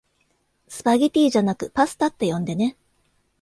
[0.67, 2.75] スパゲティじゃなくパスタって呼んでね